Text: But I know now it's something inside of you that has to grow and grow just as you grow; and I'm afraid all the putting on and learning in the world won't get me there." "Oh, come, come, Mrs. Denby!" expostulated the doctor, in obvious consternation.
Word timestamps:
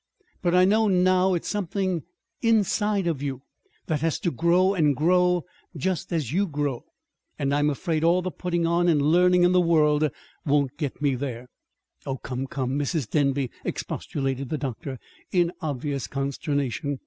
But 0.41 0.55
I 0.55 0.65
know 0.65 0.87
now 0.87 1.35
it's 1.35 1.47
something 1.47 2.01
inside 2.41 3.05
of 3.05 3.21
you 3.21 3.43
that 3.85 4.01
has 4.01 4.17
to 4.21 4.31
grow 4.31 4.73
and 4.73 4.95
grow 4.95 5.43
just 5.77 6.11
as 6.11 6.31
you 6.33 6.47
grow; 6.47 6.85
and 7.37 7.53
I'm 7.53 7.69
afraid 7.69 8.03
all 8.03 8.23
the 8.23 8.31
putting 8.31 8.65
on 8.65 8.87
and 8.87 8.99
learning 8.99 9.43
in 9.43 9.51
the 9.51 9.61
world 9.61 10.09
won't 10.43 10.75
get 10.79 11.03
me 11.03 11.13
there." 11.13 11.49
"Oh, 12.03 12.17
come, 12.17 12.47
come, 12.47 12.79
Mrs. 12.79 13.11
Denby!" 13.11 13.51
expostulated 13.63 14.49
the 14.49 14.57
doctor, 14.57 14.97
in 15.31 15.51
obvious 15.61 16.07
consternation. 16.07 16.97